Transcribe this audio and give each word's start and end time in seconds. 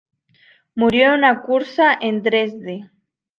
Murió 0.73 1.09
en 1.09 1.19
una 1.19 1.43
cursa 1.43 1.93
en 2.01 2.23
Dresde. 2.23 2.89